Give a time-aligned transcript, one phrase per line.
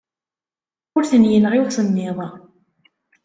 [0.95, 2.17] Ur ten-yenɣi usemmiḍ.